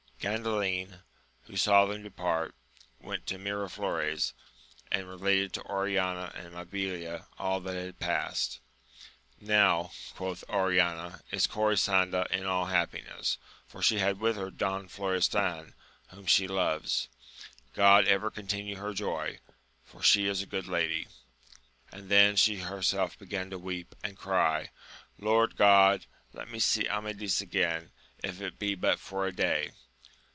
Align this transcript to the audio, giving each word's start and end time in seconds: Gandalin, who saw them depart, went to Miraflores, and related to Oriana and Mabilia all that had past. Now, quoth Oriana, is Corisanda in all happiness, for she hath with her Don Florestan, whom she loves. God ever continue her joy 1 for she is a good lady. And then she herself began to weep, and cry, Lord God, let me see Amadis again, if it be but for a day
Gandalin, 0.21 1.01
who 1.45 1.57
saw 1.57 1.87
them 1.87 2.03
depart, 2.03 2.53
went 2.99 3.25
to 3.25 3.39
Miraflores, 3.39 4.33
and 4.91 5.09
related 5.09 5.51
to 5.53 5.63
Oriana 5.63 6.31
and 6.35 6.53
Mabilia 6.53 7.25
all 7.39 7.59
that 7.61 7.73
had 7.73 7.97
past. 7.99 8.59
Now, 9.39 9.89
quoth 10.13 10.43
Oriana, 10.47 11.21
is 11.31 11.47
Corisanda 11.47 12.27
in 12.29 12.45
all 12.45 12.67
happiness, 12.67 13.39
for 13.65 13.81
she 13.81 13.97
hath 13.97 14.17
with 14.17 14.35
her 14.35 14.51
Don 14.51 14.87
Florestan, 14.87 15.73
whom 16.09 16.27
she 16.27 16.47
loves. 16.47 17.07
God 17.73 18.05
ever 18.07 18.29
continue 18.29 18.75
her 18.75 18.93
joy 18.93 19.39
1 19.85 19.85
for 19.91 20.03
she 20.03 20.27
is 20.27 20.39
a 20.43 20.45
good 20.45 20.67
lady. 20.67 21.07
And 21.91 22.09
then 22.09 22.35
she 22.35 22.57
herself 22.57 23.17
began 23.17 23.49
to 23.49 23.57
weep, 23.57 23.95
and 24.03 24.15
cry, 24.15 24.69
Lord 25.17 25.55
God, 25.55 26.05
let 26.31 26.47
me 26.47 26.59
see 26.59 26.87
Amadis 26.87 27.41
again, 27.41 27.91
if 28.23 28.39
it 28.39 28.59
be 28.59 28.75
but 28.75 28.99
for 28.99 29.25
a 29.25 29.31
day 29.31 29.71